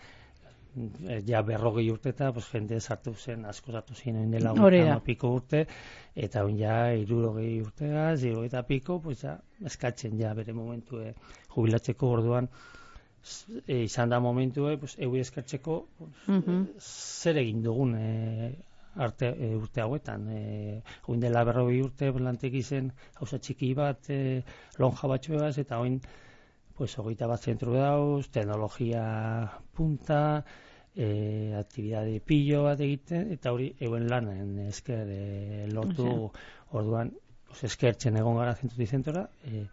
ja 1.27 1.41
berrogei 1.41 1.85
urteta, 1.91 2.31
pues, 2.33 2.47
jende 2.51 2.79
sartu 2.81 3.13
zen, 3.15 3.45
asko 3.45 3.71
sartu 3.71 3.95
zen 3.95 4.31
dela 4.31 4.51
hogeita 4.51 4.99
piko 5.05 5.31
urte, 5.37 5.65
eta 6.15 6.43
oin 6.43 6.57
ja 6.59 6.77
irurogei 6.93 7.61
urtegaz, 7.61 8.23
irurogei 8.23 8.63
piko, 8.67 8.99
pues, 8.99 9.21
ja, 9.23 9.37
eskatzen 9.63 10.19
ja 10.19 10.33
bere 10.33 10.53
momentu 10.53 10.99
e, 10.99 11.13
jubilatzeko 11.55 12.11
orduan, 12.17 12.49
e, 13.67 13.83
izan 13.83 14.09
da 14.09 14.19
momentu, 14.19 14.67
e, 14.69 14.77
pues, 14.77 14.97
eui 14.99 15.19
eskatzeko, 15.19 15.87
pues, 15.97 16.11
Mhm. 16.27 16.67
zer 16.79 17.37
egin 17.37 17.63
dugun 17.63 17.95
e, 17.95 18.55
arte 18.95 19.27
e, 19.27 19.55
urte 19.55 19.81
hauetan. 19.81 20.27
E, 20.29 20.81
oin 21.07 21.19
dela 21.19 21.43
berrogei 21.43 21.81
urte 21.83 22.11
planteki 22.15 22.61
zen 22.63 22.91
hauza 23.19 23.39
txiki 23.39 23.73
bat 23.75 24.09
e, 24.09 24.43
lonja 24.79 25.07
batxuegaz 25.07 25.57
eta 25.57 25.79
oin 25.79 25.99
pues, 26.75 26.97
hogeita 26.99 27.27
bat 27.27 27.41
zentru 27.41 27.73
dauz, 27.73 28.27
teknologia 28.29 29.03
punta, 29.73 30.43
e, 30.95 31.53
aktibidade 31.57 32.19
pillo 32.19 32.63
bat 32.63 32.79
egiten, 32.79 33.31
eta 33.35 33.51
hori 33.55 33.71
euen 33.79 34.07
lanen 34.11 34.57
esker 34.67 35.07
e, 35.11 35.67
lortu 35.71 36.29
orduan 36.71 37.13
pues, 37.47 37.63
eskertzen 37.71 38.17
egon 38.17 38.37
gara 38.39 38.55
zentuti 38.55 38.87
zentora, 38.87 39.25
e, 39.47 39.65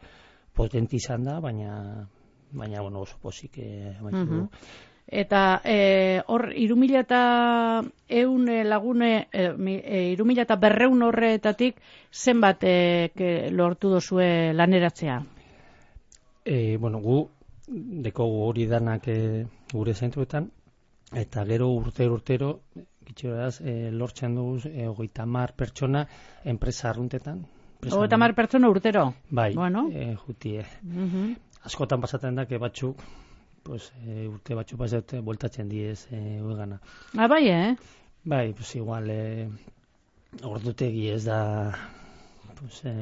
potenti 0.55 0.97
izan 0.97 1.25
da, 1.25 1.39
baina 1.41 2.07
baina 2.53 2.83
bueno, 2.83 3.01
oso 3.01 3.17
posik 3.21 3.59
e, 3.59 3.95
amaitu 3.99 4.19
Mhm. 4.19 4.29
dugu. 4.29 4.49
Eta 5.07 5.61
e, 5.65 6.23
hor, 6.27 6.53
irumila 6.57 7.01
eta 7.01 7.83
eun 8.09 8.47
lagune, 8.69 9.29
e, 9.33 9.49
e, 9.83 10.13
irumila 10.13 10.43
eta 10.43 10.57
berreun 10.57 11.03
horretatik 11.03 11.81
zenbat 12.13 12.63
e, 12.63 13.51
lortu 13.51 13.91
dozue 13.91 14.53
laneratzea? 14.55 15.23
E, 16.45 16.77
bueno, 16.77 16.99
gu 17.01 17.29
dekogu 17.67 18.43
hori 18.49 18.67
danak 18.67 19.07
e, 19.09 19.47
gure 19.73 19.95
zentruetan, 19.95 20.51
eta 21.15 21.45
gero 21.47 21.69
urtero 21.71 22.15
urtero, 22.19 22.49
gitxeraz, 23.07 23.61
e, 23.61 23.91
lortzen 23.93 24.35
dugu 24.35 24.59
e, 24.69 24.87
hogeita 24.89 25.27
mar 25.27 25.55
pertsona 25.55 26.07
enpresa 26.45 26.91
arruntetan. 26.91 27.45
Hogeita 27.91 28.17
mar 28.19 28.35
pertsona 28.35 28.69
urtero? 28.71 29.15
Bai, 29.31 29.55
Bueno. 29.55 29.89
e, 29.93 30.15
jutie. 30.17 30.65
Mhm. 30.83 31.37
Askotan 31.65 32.01
pasatzen 32.01 32.35
da, 32.35 32.47
que 32.47 32.59
batzuk, 32.59 32.99
pues, 33.63 33.93
e, 34.05 34.27
urte 34.27 34.55
batzuk 34.55 34.79
pasate, 34.79 35.21
bueltatzen 35.21 35.69
diez 35.69 36.09
e, 36.11 36.41
uegana. 36.43 36.81
Ah, 37.17 37.29
bai, 37.29 37.49
eh? 37.49 37.77
Bai, 38.25 38.53
pues 38.53 38.75
igual, 38.77 39.11
e, 39.11 39.49
ordutegi 40.43 41.09
ez 41.11 41.25
da, 41.25 41.73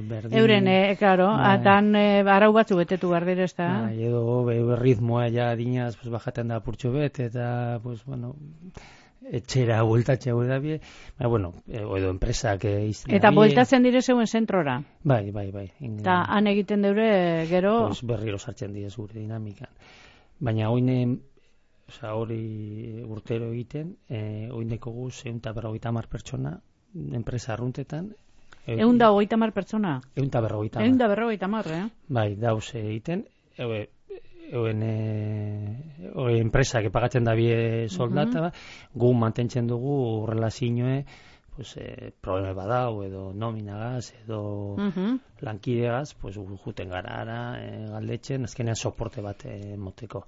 berdin. 0.08 0.38
Euren, 0.38 0.68
eh, 0.68 0.96
claro, 0.98 1.28
Bai. 1.28 1.58
atan 1.58 1.94
e, 1.96 2.20
arau 2.20 2.52
batzu 2.52 2.76
betetu 2.76 3.10
behar 3.10 3.26
dira, 3.26 3.44
ez 3.44 3.54
da? 3.54 3.68
Bai, 3.86 4.02
edo 4.02 4.44
be, 4.44 4.58
ritmoa 4.76 5.28
ja 5.30 5.54
dinaz 5.56 5.96
pues, 5.96 6.10
bajaten 6.10 6.48
da 6.48 6.60
purtsu 6.60 6.92
bet, 6.92 7.20
eta, 7.20 7.78
pues, 7.82 8.04
bueno, 8.04 8.36
etxera 9.30 9.82
bueltatxe 9.82 10.32
gure 10.32 10.48
da 10.48 10.58
bie. 10.58 10.80
Ba, 11.18 11.28
bueno, 11.28 11.52
e, 11.68 11.82
edo 11.82 12.10
enpresak 12.10 12.64
e, 12.64 12.74
izten 12.88 13.14
Eta 13.14 13.30
bueltatzen 13.30 13.82
dire 13.82 14.02
zeuen 14.02 14.26
zentrora. 14.26 14.80
Bai, 15.04 15.30
bai, 15.30 15.50
bai. 15.50 15.66
Eta 15.80 16.22
han 16.24 16.46
egiten 16.46 16.82
deure 16.82 17.46
gero... 17.50 17.86
pues, 17.88 18.02
berriro 18.02 18.38
sartzen 18.38 18.72
diez 18.72 18.94
gure 18.96 19.18
dinamikan. 19.18 19.70
Baina 20.40 20.70
oine, 20.70 21.18
oza, 21.88 22.14
hori 22.14 23.04
urtero 23.04 23.52
egiten, 23.52 23.96
e, 24.08 24.48
oineko 24.50 24.92
gu 24.96 25.10
zeun 25.10 25.38
eta 25.42 25.52
berrogeita 25.52 25.92
mar 25.92 26.08
pertsona 26.08 26.56
enpresa 26.94 27.52
arruntetan. 27.54 28.14
Egun 28.66 28.98
da 28.98 29.10
hogeita 29.10 29.36
mar 29.40 29.52
pertsona. 29.52 30.00
Eun 30.16 30.26
eta 30.28 30.40
berrogeita 30.44 30.80
Egun 30.80 30.92
mar. 30.96 30.98
da 30.98 31.08
berrogeita 31.08 31.48
mar, 31.48 31.66
eh? 31.72 31.86
Bai, 32.08 32.34
dauz 32.36 32.74
egiten, 32.74 33.24
eue, 33.58 33.88
euen 34.52 34.82
e, 34.82 36.10
oe, 36.14 36.36
enpresa 36.40 36.82
que 36.82 36.90
pagatzen 36.90 37.24
da 37.24 37.34
bie 37.34 37.88
soldata, 37.88 38.52
gu 38.94 39.12
mantentzen 39.14 39.66
dugu 39.66 40.26
relazioe, 40.28 41.04
pues, 41.56 41.76
e, 41.76 42.12
probleme 42.20 42.52
badau, 42.54 43.02
edo 43.04 43.32
nominagaz, 43.34 44.12
edo 44.24 44.76
Mhm. 44.78 45.18
lankidegaz, 45.40 46.14
pues, 46.14 46.36
juten 46.64 46.88
gara 46.88 47.20
ara, 47.22 47.40
e, 47.62 47.86
galdetzen, 47.90 48.44
azkenean 48.44 48.76
soporte 48.76 49.20
bat 49.20 49.44
e, 49.46 49.76
moteko. 49.76 50.24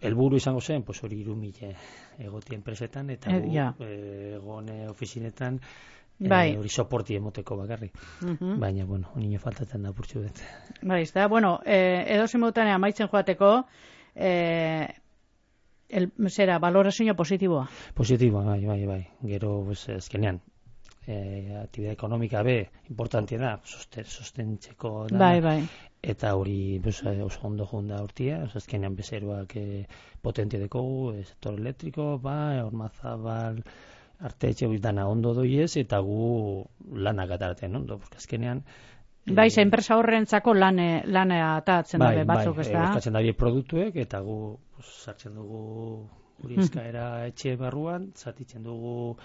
Helburu 0.00 0.36
izango 0.36 0.60
zen, 0.60 0.82
pues, 0.84 1.02
hori 1.02 1.20
irumile 1.20 1.74
egoti 2.18 2.54
enpresetan, 2.54 3.10
eta 3.10 3.30
Eh, 3.36 3.40
gu, 3.40 3.52
ja. 3.52 3.74
e, 3.80 4.38
gone 4.40 4.88
ofizinetan, 4.88 5.60
Bai. 6.18 6.56
hori 6.56 6.68
soporti 6.68 7.14
emoteko 7.14 7.56
bakarrik. 7.56 7.92
Mhm. 8.22 8.58
Baina, 8.60 8.84
bueno, 8.84 9.12
nino 9.14 9.38
faltatzen 9.38 9.82
da 9.82 9.92
purtsu 9.92 10.20
bet. 10.20 10.42
Bai, 10.82 11.02
ez 11.02 11.12
da, 11.12 11.28
bueno, 11.28 11.60
eh, 11.64 12.04
edo 12.08 12.26
zemotan 12.26 12.68
amaitzen 12.68 13.08
joateko, 13.08 13.66
eh, 14.14 14.88
el, 15.88 16.10
zera, 16.28 16.58
valorazioa 16.58 17.14
positiboa. 17.14 17.68
Positiboa, 17.94 18.44
bai, 18.44 18.64
bai, 18.64 18.86
bai. 18.86 19.02
Gero, 19.22 19.62
pues, 19.64 19.88
azkenean, 19.88 20.40
e, 21.06 21.56
aktibidad 21.62 21.92
ekonomika 21.92 22.42
be, 22.42 22.58
importantia 22.90 23.38
da, 23.38 23.52
sosten, 23.64 24.04
sostentzeko 24.04 25.06
da. 25.10 25.18
Bai, 25.18 25.40
bai. 25.40 25.60
Eta 26.02 26.34
hori, 26.36 26.78
pues, 26.82 27.02
eh, 27.04 27.22
oso 27.22 27.40
ondo 27.46 27.66
junda 27.66 28.02
urtia, 28.02 28.42
oso 28.44 28.58
azkenean 28.58 28.96
bezeroak 28.96 29.56
e, 29.56 29.86
potentia 30.22 30.60
dekogu, 30.60 31.14
e, 31.14 31.24
sektor 31.24 31.58
elektriko, 31.58 32.18
ba, 32.22 32.64
ormazabal, 32.64 33.62
arte 34.20 34.48
etxe 34.50 34.66
dana 34.80 35.06
ondo 35.08 35.34
doiez, 35.34 35.76
eta 35.76 35.98
gu 36.00 36.64
lanak 36.94 37.30
ataraten 37.30 37.76
ondo, 37.76 37.98
porque 37.98 38.16
azkenean... 38.16 38.58
eh, 39.26 39.32
Bai, 39.34 39.50
ze 39.50 39.62
enpresa 39.62 39.96
horrentzako 39.96 40.54
lane, 40.54 41.02
lanea 41.06 41.56
atatzen 41.56 42.00
dabe 42.00 42.24
batzuk, 42.24 42.56
bai, 42.56 42.64
ez 42.64 42.68
eh, 42.70 42.72
da? 42.72 42.84
eskatzen 42.88 43.12
dabie 43.12 43.34
produktuek, 43.34 43.96
eta 43.96 44.20
gu 44.20 44.58
sartzen 44.82 45.34
dugu 45.34 46.08
guri 46.40 46.54
Mhm. 46.56 46.62
eskaera 46.64 47.26
etxe 47.26 47.56
barruan, 47.56 48.12
zatitzen 48.14 48.62
dugu 48.62 49.16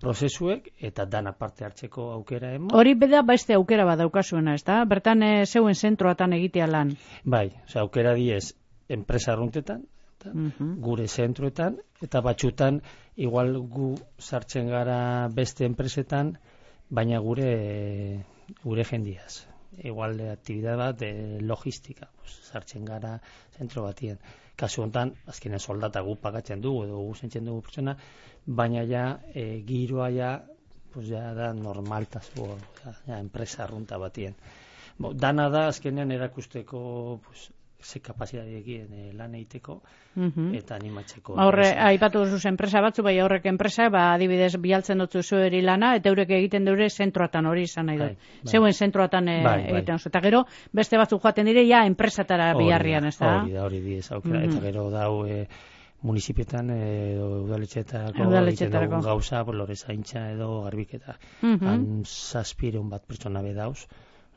prozesuek, 0.00 0.72
eta 0.80 1.04
dana 1.06 1.32
parte 1.32 1.64
hartzeko 1.64 2.10
aukera 2.12 2.52
emo. 2.54 2.68
Hori 2.74 2.94
beda 2.94 3.22
beste 3.22 3.54
aukera 3.54 3.84
bat 3.84 3.98
daukasuena, 3.98 4.54
ez 4.54 4.64
da? 4.64 4.84
Bertan 4.84 5.22
eh, 5.22 5.46
zeuen 5.46 5.74
zentroatan 5.74 6.32
egitea 6.32 6.66
lan. 6.66 6.96
Bai, 7.24 7.52
osea, 7.64 7.82
aukera 7.82 8.14
diez, 8.14 8.54
enpresa 8.88 9.32
arruntetan, 9.32 9.84
eta 10.18 10.30
Mhm. 10.34 10.80
gure 10.82 11.06
zentroetan, 11.08 11.78
eta 12.02 12.20
batxutan, 12.20 12.82
igual 13.16 13.56
gu 13.58 13.94
sartzen 14.18 14.68
gara 14.68 15.28
beste 15.28 15.64
enpresetan, 15.64 16.38
baina 16.90 17.18
gure 17.18 18.24
gure 18.64 18.84
jendiaz. 18.84 19.46
Igual 19.78 20.16
de 20.16 20.30
actividad 20.30 20.76
bat 20.76 20.98
de 20.98 21.40
logistika, 21.40 22.08
pues, 22.16 22.32
sartzen 22.50 22.84
gara 22.84 23.20
zentro 23.56 23.82
batien. 23.82 24.18
Kasu 24.56 24.82
hontan, 24.82 25.12
azkenean 25.26 25.60
soldata 25.60 26.00
gu 26.00 26.16
pagatzen 26.16 26.60
dugu 26.60 26.84
edo 26.84 26.98
gu 26.98 27.14
zentzen 27.14 27.44
dugu 27.44 27.62
pertsona, 27.62 27.96
baina 28.46 28.82
ja 28.84 29.20
e, 29.34 29.62
giroa 29.66 30.10
ja 30.10 30.42
pues 30.92 31.06
ja 31.08 31.34
da 31.34 31.52
normaltasu, 31.52 32.56
ja, 32.82 32.94
ja 33.06 33.18
enpresa 33.20 33.64
arrunta 33.64 33.98
batien. 33.98 34.34
Bo, 34.98 35.12
dana 35.12 35.48
da 35.48 35.68
azkenean 35.68 36.10
erakusteko 36.10 37.20
pues, 37.24 37.50
ze 37.80 38.00
kapazitateekin 38.00 38.92
e, 38.92 39.12
lan 39.14 39.34
egiteko 39.34 39.82
Mhm. 40.16 40.54
eta 40.54 40.74
animatzeko. 40.74 41.34
Horre, 41.38 41.68
aipatu 41.78 42.24
duzu 42.26 42.48
enpresa 42.48 42.80
batzu, 42.82 43.02
bai 43.02 43.20
horrek 43.20 43.46
enpresa, 43.46 43.88
ba, 43.88 44.14
adibidez, 44.14 44.56
bialtzen 44.58 44.98
dutzu 44.98 45.22
zueri 45.22 45.60
lana, 45.62 45.94
eta 45.96 46.08
eurek 46.08 46.30
egiten 46.30 46.64
dure 46.64 46.88
zentroatan 46.90 47.46
hori 47.46 47.62
izan 47.62 47.86
nahi 47.86 47.98
dut. 47.98 48.06
Bai, 48.08 48.16
bai. 48.42 48.50
Zeuen 48.50 48.72
zentroatan 48.72 49.28
eh, 49.28 49.42
Bai, 49.44 49.62
bai. 49.62 49.72
egiten 49.76 49.94
duzu. 49.94 50.08
Eta 50.08 50.20
gero, 50.20 50.44
beste 50.72 50.98
batzuk 50.98 51.22
joaten 51.22 51.46
dire, 51.46 51.66
ja, 51.68 51.84
enpresatara 51.86 52.52
biharrian, 52.58 53.04
ez 53.06 53.16
da? 53.18 53.42
Hori 53.42 53.52
da, 53.52 53.64
hori 53.64 53.80
diez, 53.80 54.10
aukera, 54.12 54.40
Mhm. 54.40 54.50
eta 54.50 54.60
gero 54.60 54.90
dau 54.90 55.24
e, 55.26 55.46
municipietan 56.02 56.70
edo 56.70 57.42
udaletxetarako 57.44 58.28
egiten 58.48 58.70
dugun 58.72 59.00
gauza, 59.02 59.44
pues, 59.44 59.56
lore 59.56 59.74
zaintza 59.76 60.30
edo 60.32 60.62
garbiketa. 60.64 61.16
Mhm. 61.42 61.66
Han 61.66 62.02
zazpireun 62.04 62.88
bat 62.90 63.04
pertsona 63.06 63.42
be 63.42 63.54
dauz, 63.54 63.86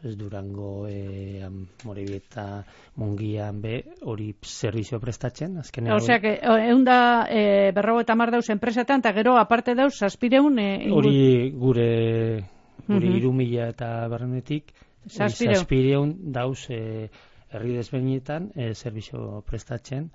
ez 0.03 0.17
durango 0.17 0.87
e, 0.87 1.47
morebieta 1.85 2.63
mungian 2.95 3.61
be 3.61 3.83
hori 4.01 4.33
servizio 4.41 4.99
prestatzen 4.99 5.57
azkenean 5.61 5.97
Osea 5.97 6.19
que 6.19 6.33
egun 6.41 6.83
da 6.85 7.27
e, 7.29 7.71
berrago 7.75 8.01
eta 8.01 8.15
mar 8.15 8.31
dauz 8.33 8.49
enpresetan 8.49 9.03
eta 9.03 9.13
gero 9.13 9.37
aparte 9.37 9.75
dauz 9.75 9.93
zazpireun 9.97 10.59
e, 10.59 10.69
hori 10.91 11.51
gure 11.51 11.89
gure 12.87 13.09
mm 13.09 13.29
-hmm. 13.29 13.69
eta 13.69 14.07
berrenetik 14.07 14.73
zazpireun 15.07 16.31
dauz 16.31 16.69
e, 16.69 17.09
herri 17.51 17.73
desbeinetan 17.75 18.51
e, 18.55 18.73
servizio 18.73 19.43
prestatzen 19.45 20.09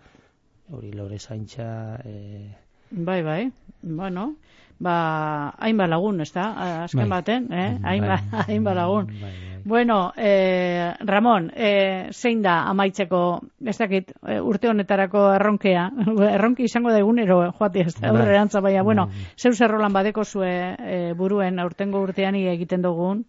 hori 0.71 0.93
lore 0.93 1.19
zaintza 1.19 2.01
e... 2.05 2.51
bai 2.91 3.23
bai 3.23 3.53
bueno 3.83 4.37
ba, 4.79 5.55
hainba 5.59 5.87
lagun, 5.87 6.21
ez 6.21 6.33
da? 6.33 6.51
Azken 6.85 7.09
bai. 7.09 7.09
baten, 7.09 7.53
eh? 7.53 7.79
Bai. 7.81 7.93
Hainba, 7.93 8.19
hainba 8.47 8.75
lagun. 8.75 9.07
Bai, 9.07 9.21
bai. 9.21 9.56
Bueno, 9.67 10.13
eh, 10.17 10.95
Ramon, 11.01 11.51
eh, 11.53 12.11
zein 12.13 12.39
da 12.43 12.69
amaitzeko, 12.71 13.41
ez 13.67 13.75
dakit, 13.81 14.13
eh, 14.23 14.39
urte 14.39 14.69
honetarako 14.71 15.25
erronkea, 15.35 15.89
erronki 16.37 16.69
izango 16.69 16.93
da 16.95 17.01
egunero, 17.03 17.41
joati 17.59 17.83
ez 17.83 17.97
da, 17.97 18.13
bai. 18.15 18.23
erantza, 18.29 18.63
baina, 18.63 18.85
bueno, 18.87 19.09
bai. 19.11 19.27
zeu 19.35 19.53
zerrolan 19.59 19.93
badeko 19.93 20.25
zue 20.25 20.53
eh, 20.79 21.13
buruen 21.19 21.59
aurtengo 21.59 22.05
urtean 22.07 22.39
egiten 22.39 22.87
dugun? 22.87 23.25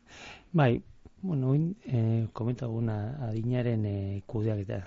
Bai, 0.53 0.75
bueno, 1.23 1.55
oin, 1.55 1.71
eh, 1.89 2.27
komentaguna 2.33 2.99
adinaren 3.31 3.89
eh, 3.89 4.21
kudeak 4.27 4.61
eta, 4.67 4.83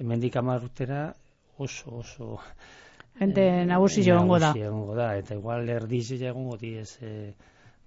hemen 0.00 0.24
dikamar 0.24 0.64
urtera 0.64 1.10
oso, 1.58 1.98
oso, 2.00 2.38
Gente 3.20 3.42
eh, 3.44 3.64
nagusi 3.66 4.08
egongo 4.08 4.38
da. 4.40 4.54
egongo 4.56 4.94
da, 4.96 5.12
eta 5.20 5.36
igual 5.36 5.68
erdiz 5.68 6.06
egongo 6.16 6.56
di 6.56 6.76
ez, 6.80 6.96
eh, 7.02 7.34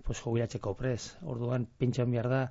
pues 0.04 0.20
jubilatzeko 0.20 0.76
pres. 0.80 1.18
Orduan, 1.24 1.68
pintxan 1.78 2.12
behar 2.12 2.30
da, 2.30 2.42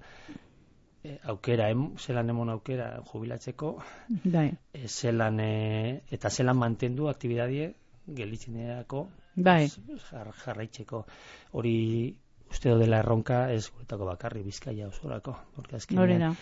eh, 1.05 1.19
aukera, 1.35 1.69
em, 1.71 1.85
zelan 1.99 2.31
emon 2.31 2.51
aukera 2.51 3.03
jubilatzeko, 3.11 3.77
bai. 4.25 4.49
eh, 4.73 4.89
zelan, 4.89 5.41
eh, 5.41 6.03
eta 6.11 6.31
zelan 6.31 6.59
mantendu 6.59 7.09
aktibidadie, 7.09 7.75
gelitzineako, 8.07 9.09
bai. 9.37 9.69
jar, 10.11 10.33
jarraitzeko. 10.45 11.07
Hori, 11.53 12.17
uste 12.51 12.75
dela 12.77 12.99
erronka, 12.99 13.51
ez 13.53 13.71
guretako 13.71 14.05
bakarri, 14.07 14.43
bizkaia 14.43 14.89
osorako. 14.89 15.37
Hori 15.57 16.19
da 16.19 16.35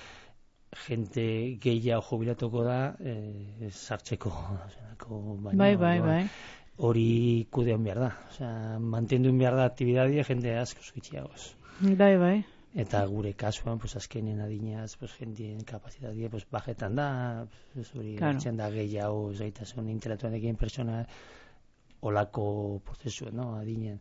gente 0.87 1.59
gehiago 1.61 2.03
jubilatuko 2.09 2.63
da 2.65 2.95
eh, 3.01 3.71
sartzeko 3.71 4.31
bai, 5.57 5.77
bai, 5.77 5.99
bai. 6.01 6.23
Hori 6.81 7.47
kudean 7.53 7.85
behar 7.85 8.01
da. 8.07 8.13
Osea, 8.31 8.79
mantendu 8.81 9.33
behar 9.37 9.57
da 9.59 9.67
aktibidadia 9.71 10.25
jende 10.25 10.57
asko 10.59 10.85
zuitxiagoz 10.85 11.55
bai, 11.81 12.17
bai. 12.19 12.45
Eta 12.75 13.01
gure 13.11 13.33
kasuan, 13.35 13.79
pues, 13.83 13.97
azkenen 13.97 14.41
adinaz 14.41 14.97
pues, 14.97 15.13
jendien 15.19 15.65
kapazitatea 15.67 16.31
pues, 16.31 16.47
bajetan 16.51 16.95
da 16.95 17.47
pues, 17.75 17.91
hori 17.97 18.15
claro. 18.17 18.53
da 18.57 18.71
gehiago 18.71 19.33
zaitasun 19.35 19.89
intelektuan 19.89 20.35
egin 20.35 20.57
persona 20.57 21.07
olako 22.01 22.81
prozesuen, 22.85 23.37
no, 23.37 23.57
adinen. 23.57 24.01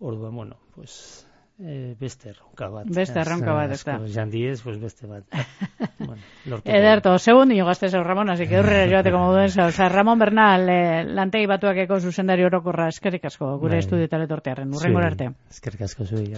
Orduan, 0.00 0.36
bueno, 0.36 0.56
pues 0.74 1.26
e, 1.58 1.94
beste 2.00 2.30
erronka 2.30 2.68
bat. 2.68 2.88
Beste 2.90 3.20
erronka 3.20 3.54
bat, 3.54 3.72
ez 3.76 3.82
da. 3.86 3.98
Jandiez, 4.16 4.60
pues 4.62 4.78
beste 4.80 5.06
bat. 5.06 5.24
bueno, 5.98 6.60
Ederto, 6.64 7.16
segun 7.18 7.54
dino 7.54 7.66
gazte 7.66 7.90
zeu, 7.90 8.02
Ramon, 8.02 8.30
así 8.30 8.48
que 8.48 8.60
urrera 8.60 8.90
joateko 8.92 9.22
moduen 9.22 9.50
zeu. 9.50 9.68
Osa, 9.68 9.88
Ramon 9.88 10.18
Bernal, 10.18 10.68
eh, 10.68 11.04
lantegi 11.04 11.46
batuak 11.50 11.82
zuzendari 12.00 12.44
orokorra, 12.44 12.88
eskerrik 12.88 13.24
asko, 13.30 13.56
gure 13.58 13.78
bai. 13.78 13.84
estudietare 13.84 14.28
tortearen. 14.30 14.74
Urrengo 14.74 15.04
arte. 15.04 15.32
Eskerrik 15.50 15.86
asko 15.88 16.06
zui, 16.06 16.30